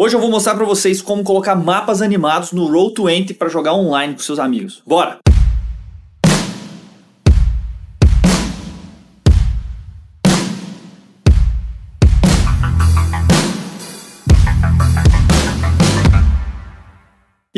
Hoje 0.00 0.14
eu 0.14 0.20
vou 0.20 0.30
mostrar 0.30 0.54
para 0.54 0.64
vocês 0.64 1.02
como 1.02 1.24
colocar 1.24 1.56
mapas 1.56 2.00
animados 2.00 2.52
no 2.52 2.68
Roll20 2.68 3.36
para 3.36 3.48
jogar 3.48 3.74
online 3.74 4.14
com 4.14 4.20
seus 4.20 4.38
amigos. 4.38 4.80
Bora! 4.86 5.18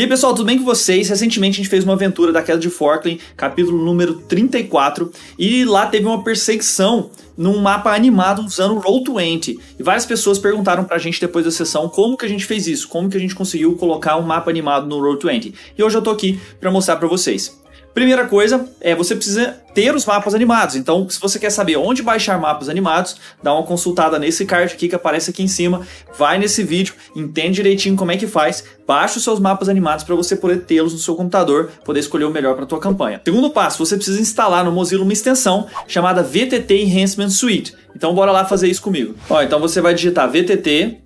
E 0.00 0.02
aí 0.02 0.08
pessoal, 0.08 0.32
tudo 0.32 0.46
bem 0.46 0.56
com 0.56 0.64
vocês? 0.64 1.10
Recentemente 1.10 1.56
a 1.56 1.62
gente 1.62 1.68
fez 1.68 1.84
uma 1.84 1.92
aventura 1.92 2.32
da 2.32 2.42
queda 2.42 2.58
de 2.58 2.70
Forkland, 2.70 3.20
capítulo 3.36 3.84
número 3.84 4.14
34, 4.14 5.12
e 5.38 5.62
lá 5.66 5.84
teve 5.84 6.06
uma 6.06 6.24
perseguição 6.24 7.10
num 7.36 7.58
mapa 7.58 7.94
animado 7.94 8.40
usando 8.42 8.78
o 8.78 8.80
Roll20. 8.80 9.58
E 9.78 9.82
várias 9.82 10.06
pessoas 10.06 10.38
perguntaram 10.38 10.84
pra 10.84 10.96
gente 10.96 11.20
depois 11.20 11.44
da 11.44 11.50
sessão 11.50 11.86
como 11.86 12.16
que 12.16 12.24
a 12.24 12.28
gente 12.30 12.46
fez 12.46 12.66
isso, 12.66 12.88
como 12.88 13.10
que 13.10 13.16
a 13.18 13.20
gente 13.20 13.34
conseguiu 13.34 13.76
colocar 13.76 14.16
um 14.16 14.22
mapa 14.22 14.48
animado 14.48 14.86
no 14.86 15.02
Roll20. 15.02 15.52
E 15.76 15.82
hoje 15.82 15.98
eu 15.98 16.00
tô 16.00 16.08
aqui 16.08 16.40
para 16.58 16.70
mostrar 16.70 16.96
para 16.96 17.06
vocês. 17.06 17.59
Primeira 17.94 18.26
coisa 18.26 18.68
é 18.80 18.94
você 18.94 19.16
precisa 19.16 19.60
ter 19.74 19.94
os 19.94 20.06
mapas 20.06 20.34
animados. 20.34 20.76
Então, 20.76 21.08
se 21.08 21.20
você 21.20 21.38
quer 21.38 21.50
saber 21.50 21.76
onde 21.76 22.02
baixar 22.02 22.38
mapas 22.38 22.68
animados, 22.68 23.16
dá 23.42 23.52
uma 23.52 23.64
consultada 23.64 24.18
nesse 24.18 24.46
card 24.46 24.72
aqui 24.72 24.88
que 24.88 24.94
aparece 24.94 25.30
aqui 25.30 25.42
em 25.42 25.48
cima, 25.48 25.86
vai 26.16 26.38
nesse 26.38 26.62
vídeo, 26.62 26.94
entende 27.16 27.56
direitinho 27.56 27.96
como 27.96 28.12
é 28.12 28.16
que 28.16 28.26
faz, 28.26 28.64
baixa 28.86 29.18
os 29.18 29.24
seus 29.24 29.40
mapas 29.40 29.68
animados 29.68 30.04
para 30.04 30.14
você 30.14 30.36
poder 30.36 30.64
tê-los 30.64 30.92
no 30.92 30.98
seu 30.98 31.16
computador, 31.16 31.70
poder 31.84 32.00
escolher 32.00 32.24
o 32.24 32.30
melhor 32.30 32.54
para 32.54 32.64
tua 32.64 32.78
campanha. 32.78 33.20
Segundo 33.24 33.50
passo, 33.50 33.84
você 33.84 33.96
precisa 33.96 34.20
instalar 34.20 34.64
no 34.64 34.70
Mozilla 34.70 35.02
uma 35.02 35.12
extensão 35.12 35.66
chamada 35.88 36.22
VTT 36.22 36.84
Enhancement 36.84 37.30
Suite. 37.30 37.74
Então, 37.94 38.14
bora 38.14 38.30
lá 38.30 38.44
fazer 38.44 38.68
isso 38.68 38.82
comigo. 38.82 39.14
Ó, 39.28 39.42
então 39.42 39.58
você 39.58 39.80
vai 39.80 39.94
digitar 39.94 40.30
VTT 40.30 40.98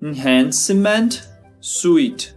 Enhancement 0.00 1.08
Suite. 1.60 2.34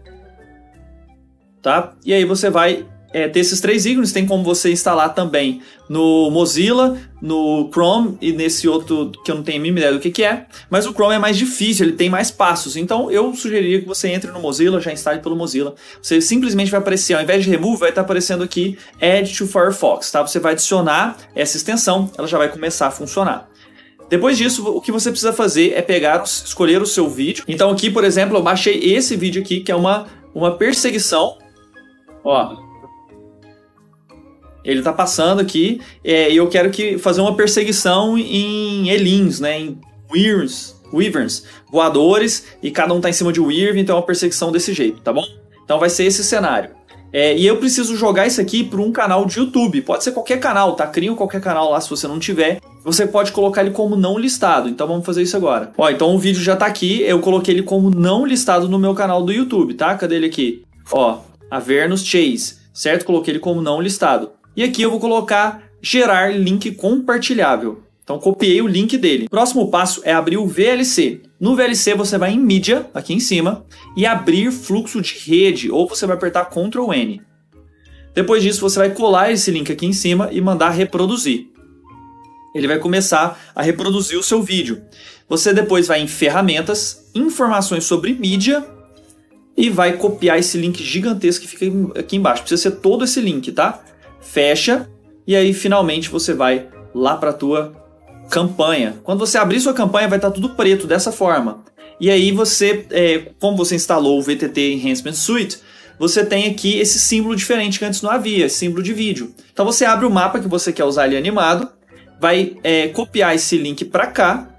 Tá? 1.61 1.93
E 2.03 2.11
aí 2.11 2.25
você 2.25 2.49
vai 2.49 2.87
é, 3.13 3.27
ter 3.27 3.39
esses 3.39 3.59
três 3.59 3.85
ícones, 3.85 4.11
tem 4.11 4.25
como 4.25 4.43
você 4.43 4.71
instalar 4.71 5.13
também 5.13 5.61
no 5.89 6.31
Mozilla, 6.31 6.97
no 7.21 7.69
Chrome 7.71 8.17
e 8.21 8.31
nesse 8.31 8.67
outro 8.67 9.11
que 9.25 9.31
eu 9.31 9.35
não 9.35 9.43
tenho 9.43 9.59
a 9.59 9.61
mínima 9.61 9.79
ideia 9.79 9.93
do 9.93 9.99
que, 9.99 10.09
que 10.09 10.23
é. 10.23 10.45
Mas 10.69 10.85
o 10.85 10.93
Chrome 10.93 11.15
é 11.15 11.19
mais 11.19 11.37
difícil, 11.37 11.85
ele 11.85 11.95
tem 11.95 12.09
mais 12.09 12.31
passos. 12.31 12.77
Então 12.77 13.11
eu 13.11 13.33
sugeriria 13.35 13.81
que 13.81 13.87
você 13.87 14.09
entre 14.09 14.31
no 14.31 14.39
Mozilla, 14.39 14.79
já 14.79 14.91
instale 14.91 15.19
pelo 15.19 15.35
Mozilla. 15.35 15.75
Você 16.01 16.21
simplesmente 16.21 16.71
vai 16.71 16.79
aparecer, 16.79 17.13
ao 17.13 17.21
invés 17.21 17.43
de 17.43 17.49
remove, 17.49 17.79
vai 17.79 17.89
estar 17.89 18.01
aparecendo 18.01 18.43
aqui 18.43 18.77
Add 19.01 19.37
to 19.37 19.45
Firefox. 19.45 20.09
Tá? 20.11 20.25
Você 20.25 20.39
vai 20.39 20.53
adicionar 20.53 21.17
essa 21.35 21.57
extensão, 21.57 22.09
ela 22.17 22.27
já 22.27 22.37
vai 22.37 22.49
começar 22.49 22.87
a 22.87 22.91
funcionar. 22.91 23.49
Depois 24.09 24.37
disso, 24.37 24.67
o 24.67 24.81
que 24.81 24.91
você 24.91 25.09
precisa 25.09 25.31
fazer 25.31 25.73
é 25.73 25.81
pegar, 25.81 26.21
escolher 26.23 26.81
o 26.81 26.85
seu 26.85 27.09
vídeo. 27.09 27.45
Então 27.47 27.69
aqui, 27.69 27.89
por 27.89 28.03
exemplo, 28.03 28.37
eu 28.37 28.43
baixei 28.43 28.77
esse 28.93 29.15
vídeo 29.15 29.41
aqui, 29.41 29.61
que 29.61 29.71
é 29.71 29.75
uma, 29.75 30.07
uma 30.35 30.57
perseguição. 30.57 31.37
Ó, 32.23 32.70
ele 34.63 34.81
tá 34.81 34.93
passando 34.93 35.39
aqui 35.39 35.81
é, 36.03 36.31
e 36.31 36.37
eu 36.37 36.47
quero 36.47 36.69
que 36.69 36.97
fazer 36.97 37.21
uma 37.21 37.35
perseguição 37.35 38.17
em 38.17 38.89
Elins, 38.89 39.39
né? 39.39 39.59
Em 39.59 39.79
Weavers, 40.11 40.75
Weavers, 40.93 41.43
voadores, 41.71 42.45
e 42.61 42.69
cada 42.69 42.93
um 42.93 43.01
tá 43.01 43.09
em 43.09 43.13
cima 43.13 43.31
de 43.31 43.39
Weaver, 43.39 43.77
então 43.77 43.95
é 43.95 43.99
uma 43.99 44.05
perseguição 44.05 44.51
desse 44.51 44.73
jeito, 44.73 45.01
tá 45.01 45.13
bom? 45.13 45.25
Então 45.63 45.79
vai 45.79 45.89
ser 45.89 46.05
esse 46.05 46.23
cenário. 46.23 46.81
É, 47.13 47.35
e 47.37 47.45
eu 47.45 47.57
preciso 47.57 47.95
jogar 47.95 48.25
isso 48.25 48.39
aqui 48.39 48.63
para 48.63 48.79
um 48.79 48.91
canal 48.91 49.25
de 49.25 49.37
YouTube. 49.37 49.81
Pode 49.81 50.03
ser 50.03 50.11
qualquer 50.11 50.39
canal, 50.39 50.75
tá? 50.75 50.87
Cria 50.87 51.13
qualquer 51.13 51.41
canal 51.41 51.69
lá 51.69 51.81
se 51.81 51.89
você 51.89 52.07
não 52.07 52.19
tiver. 52.19 52.61
Você 52.83 53.05
pode 53.05 53.33
colocar 53.33 53.61
ele 53.61 53.71
como 53.71 53.97
não 53.97 54.17
listado. 54.17 54.69
Então 54.69 54.87
vamos 54.87 55.05
fazer 55.05 55.21
isso 55.21 55.35
agora. 55.35 55.73
Ó, 55.77 55.89
então 55.89 56.15
o 56.15 56.19
vídeo 56.19 56.41
já 56.41 56.55
tá 56.55 56.65
aqui. 56.65 57.01
Eu 57.01 57.19
coloquei 57.19 57.53
ele 57.53 57.63
como 57.63 57.89
não 57.89 58.25
listado 58.25 58.69
no 58.69 58.79
meu 58.79 58.93
canal 58.93 59.23
do 59.23 59.31
YouTube, 59.33 59.73
tá? 59.73 59.93
Cadê 59.95 60.15
ele 60.15 60.27
aqui? 60.27 60.63
Ó, 60.89 61.19
Avernus 61.49 62.05
Chase, 62.05 62.55
certo? 62.73 63.05
Coloquei 63.05 63.33
ele 63.33 63.39
como 63.39 63.61
não 63.61 63.81
listado. 63.81 64.31
E 64.55 64.63
aqui 64.63 64.81
eu 64.81 64.91
vou 64.91 64.99
colocar 64.99 65.63
gerar 65.81 66.35
link 66.35 66.71
compartilhável. 66.71 67.83
Então 68.03 68.19
copiei 68.19 68.61
o 68.61 68.67
link 68.67 68.97
dele. 68.97 69.29
Próximo 69.29 69.69
passo 69.69 70.01
é 70.03 70.11
abrir 70.11 70.37
o 70.37 70.47
VLC. 70.47 71.21
No 71.39 71.55
VLC 71.55 71.95
você 71.95 72.17
vai 72.17 72.33
em 72.33 72.39
mídia, 72.39 72.89
aqui 72.93 73.13
em 73.13 73.19
cima, 73.19 73.65
e 73.95 74.05
abrir 74.05 74.51
fluxo 74.51 75.01
de 75.01 75.17
rede, 75.17 75.71
ou 75.71 75.87
você 75.87 76.05
vai 76.05 76.15
apertar 76.15 76.45
Ctrl 76.45 76.91
N. 76.93 77.21
Depois 78.13 78.43
disso 78.43 78.61
você 78.61 78.79
vai 78.79 78.89
colar 78.89 79.31
esse 79.31 79.49
link 79.49 79.71
aqui 79.71 79.85
em 79.85 79.93
cima 79.93 80.29
e 80.31 80.41
mandar 80.41 80.71
reproduzir. 80.71 81.47
Ele 82.53 82.67
vai 82.67 82.79
começar 82.79 83.39
a 83.55 83.61
reproduzir 83.61 84.19
o 84.19 84.23
seu 84.23 84.43
vídeo. 84.43 84.81
Você 85.29 85.53
depois 85.53 85.87
vai 85.87 86.01
em 86.01 86.07
ferramentas, 86.07 87.09
informações 87.15 87.85
sobre 87.85 88.13
mídia 88.13 88.65
e 89.55 89.69
vai 89.69 89.93
copiar 89.93 90.37
esse 90.37 90.57
link 90.57 90.83
gigantesco 90.83 91.45
que 91.45 91.55
fica 91.55 91.99
aqui 91.99 92.17
embaixo. 92.17 92.43
Precisa 92.43 92.69
ser 92.69 92.77
todo 92.77 93.05
esse 93.05 93.21
link, 93.21 93.51
tá? 93.53 93.81
Fecha 94.21 94.89
e 95.25 95.35
aí 95.35 95.53
finalmente 95.53 96.09
você 96.09 96.33
vai 96.33 96.67
lá 96.93 97.17
para 97.17 97.31
a 97.31 97.33
tua 97.33 97.73
campanha. 98.29 98.95
Quando 99.03 99.19
você 99.19 99.37
abrir 99.37 99.59
sua 99.59 99.73
campanha 99.73 100.07
vai 100.07 100.17
estar 100.17 100.29
tá 100.29 100.33
tudo 100.33 100.51
preto 100.51 100.87
dessa 100.87 101.11
forma. 101.11 101.63
E 101.99 102.09
aí 102.09 102.31
você, 102.31 102.85
é, 102.89 103.31
como 103.39 103.57
você 103.57 103.75
instalou 103.75 104.17
o 104.17 104.21
VTT 104.21 104.73
Enhancement 104.73 105.13
Suite, 105.13 105.59
você 105.99 106.25
tem 106.25 106.49
aqui 106.49 106.79
esse 106.79 106.97
símbolo 106.97 107.35
diferente 107.35 107.77
que 107.77 107.85
antes 107.85 108.01
não 108.01 108.09
havia, 108.09 108.45
esse 108.45 108.57
símbolo 108.57 108.81
de 108.81 108.91
vídeo. 108.91 109.35
Então 109.53 109.65
você 109.65 109.85
abre 109.85 110.05
o 110.05 110.09
mapa 110.09 110.39
que 110.39 110.47
você 110.47 110.73
quer 110.73 110.83
usar 110.83 111.03
ali 111.03 111.15
animado, 111.15 111.69
vai 112.19 112.57
é, 112.63 112.87
copiar 112.87 113.35
esse 113.35 113.57
link 113.57 113.85
para 113.85 114.07
cá, 114.07 114.49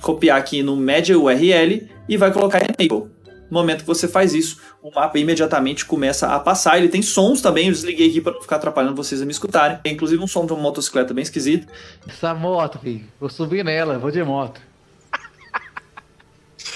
copiar 0.00 0.38
aqui 0.38 0.62
no 0.62 0.74
Media 0.74 1.18
URL 1.18 1.86
e 2.08 2.16
vai 2.16 2.32
colocar 2.32 2.62
Enable. 2.62 3.10
No 3.50 3.58
momento 3.58 3.80
que 3.80 3.86
você 3.86 4.08
faz 4.08 4.34
isso, 4.34 4.60
o 4.82 4.90
mapa 4.94 5.18
imediatamente 5.18 5.84
começa 5.84 6.28
a 6.28 6.38
passar. 6.40 6.78
Ele 6.78 6.88
tem 6.88 7.02
sons 7.02 7.40
também, 7.40 7.66
eu 7.66 7.72
desliguei 7.72 8.08
aqui 8.08 8.20
para 8.20 8.32
não 8.32 8.42
ficar 8.42 8.56
atrapalhando 8.56 8.94
vocês 8.94 9.22
a 9.22 9.24
me 9.24 9.30
escutarem. 9.30 9.78
Tem 9.78 9.92
inclusive 9.92 10.22
um 10.22 10.26
som 10.26 10.46
de 10.46 10.52
uma 10.52 10.62
motocicleta 10.62 11.14
bem 11.14 11.22
esquisito. 11.22 11.66
Essa 12.06 12.34
moto, 12.34 12.78
filho, 12.78 13.04
vou 13.20 13.28
subir 13.28 13.64
nela, 13.64 13.98
vou 13.98 14.10
de 14.10 14.22
moto. 14.22 14.60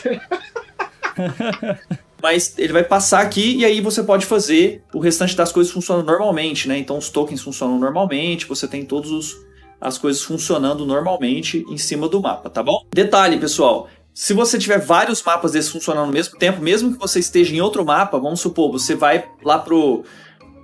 Mas 2.23 2.55
ele 2.59 2.73
vai 2.73 2.85
passar 2.85 3.21
aqui 3.21 3.57
e 3.57 3.65
aí 3.65 3.81
você 3.81 4.03
pode 4.03 4.27
fazer 4.27 4.83
o 4.93 4.99
restante 4.99 5.35
das 5.35 5.51
coisas 5.51 5.73
funcionando 5.73 6.07
normalmente, 6.07 6.69
né? 6.69 6.77
Então 6.79 6.99
os 6.99 7.09
tokens 7.09 7.41
funcionam 7.41 7.79
normalmente, 7.79 8.47
você 8.47 8.69
tem 8.69 8.85
todos 8.85 9.11
os 9.11 9.51
as 9.81 9.97
coisas 9.97 10.23
funcionando 10.23 10.85
normalmente 10.85 11.65
em 11.69 11.79
cima 11.79 12.07
do 12.07 12.21
mapa, 12.21 12.51
tá 12.51 12.63
bom? 12.63 12.85
Detalhe, 12.93 13.39
pessoal, 13.39 13.89
se 14.21 14.35
você 14.35 14.59
tiver 14.59 14.79
vários 14.79 15.23
mapas 15.23 15.53
desses 15.53 15.71
funcionando 15.71 16.05
ao 16.05 16.13
mesmo 16.13 16.37
tempo, 16.37 16.61
mesmo 16.61 16.93
que 16.93 16.99
você 16.99 17.19
esteja 17.19 17.55
em 17.55 17.63
outro 17.63 17.83
mapa, 17.87 18.19
vamos 18.19 18.39
supor, 18.39 18.71
você 18.71 18.95
vai 18.95 19.25
lá 19.43 19.59
pro 19.59 20.05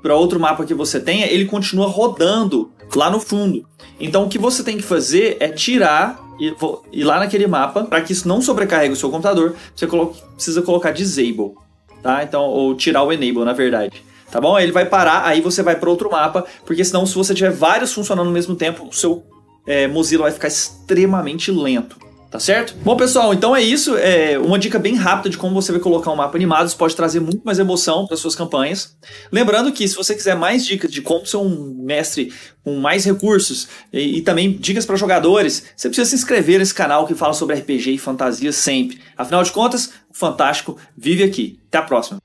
para 0.02 0.14
outro 0.14 0.38
mapa 0.38 0.66
que 0.66 0.74
você 0.74 1.00
tenha, 1.00 1.26
ele 1.26 1.46
continua 1.46 1.86
rodando 1.86 2.70
lá 2.94 3.08
no 3.08 3.18
fundo. 3.18 3.66
Então 3.98 4.24
o 4.24 4.28
que 4.28 4.38
você 4.38 4.62
tem 4.62 4.76
que 4.76 4.82
fazer 4.82 5.38
é 5.40 5.48
tirar 5.48 6.22
e 6.38 6.54
ir 6.92 7.02
lá 7.02 7.18
naquele 7.18 7.46
mapa 7.46 7.84
para 7.84 8.02
que 8.02 8.12
isso 8.12 8.28
não 8.28 8.42
sobrecarregue 8.42 8.92
o 8.92 8.96
seu 8.96 9.08
computador. 9.10 9.56
Você 9.74 9.86
precisa 10.34 10.60
colocar 10.60 10.90
disable, 10.90 11.54
tá? 12.02 12.22
Então 12.22 12.42
ou 12.42 12.74
tirar 12.74 13.04
o 13.04 13.10
enable, 13.10 13.42
na 13.42 13.54
verdade. 13.54 14.04
Tá 14.30 14.38
bom? 14.38 14.58
Ele 14.58 14.70
vai 14.70 14.84
parar, 14.84 15.24
aí 15.24 15.40
você 15.40 15.62
vai 15.62 15.76
para 15.76 15.88
outro 15.88 16.10
mapa, 16.10 16.44
porque 16.66 16.84
senão 16.84 17.06
se 17.06 17.14
você 17.14 17.34
tiver 17.34 17.52
vários 17.52 17.90
funcionando 17.90 18.26
ao 18.26 18.34
mesmo 18.34 18.54
tempo, 18.54 18.86
o 18.86 18.92
seu 18.92 19.24
é, 19.66 19.88
Mozilla 19.88 20.24
vai 20.24 20.32
ficar 20.32 20.48
extremamente 20.48 21.50
lento. 21.50 22.04
Tá 22.36 22.40
certo? 22.40 22.74
Bom, 22.84 22.94
pessoal, 22.98 23.32
então 23.32 23.56
é 23.56 23.62
isso. 23.62 23.96
É 23.96 24.38
uma 24.38 24.58
dica 24.58 24.78
bem 24.78 24.94
rápida 24.94 25.30
de 25.30 25.38
como 25.38 25.54
você 25.54 25.72
vai 25.72 25.80
colocar 25.80 26.12
um 26.12 26.16
mapa 26.16 26.36
animado. 26.36 26.66
Isso 26.66 26.76
pode 26.76 26.94
trazer 26.94 27.18
muito 27.18 27.40
mais 27.42 27.58
emoção 27.58 28.06
para 28.06 28.14
suas 28.14 28.34
campanhas. 28.34 28.94
Lembrando 29.32 29.72
que 29.72 29.88
se 29.88 29.96
você 29.96 30.14
quiser 30.14 30.36
mais 30.36 30.66
dicas 30.66 30.92
de 30.92 31.00
como 31.00 31.24
ser 31.24 31.38
um 31.38 31.82
mestre 31.82 32.30
com 32.62 32.76
mais 32.76 33.06
recursos 33.06 33.68
e, 33.90 34.18
e 34.18 34.20
também 34.20 34.52
dicas 34.52 34.84
para 34.84 34.96
jogadores, 34.96 35.64
você 35.74 35.88
precisa 35.88 36.10
se 36.10 36.14
inscrever 36.14 36.58
nesse 36.58 36.74
canal 36.74 37.06
que 37.06 37.14
fala 37.14 37.32
sobre 37.32 37.56
RPG 37.56 37.92
e 37.92 37.98
fantasia 37.98 38.52
sempre. 38.52 39.00
Afinal 39.16 39.42
de 39.42 39.50
contas, 39.50 39.86
o 40.10 40.14
fantástico 40.14 40.76
vive 40.94 41.22
aqui. 41.22 41.58
Até 41.68 41.78
a 41.78 41.82
próxima. 41.82 42.20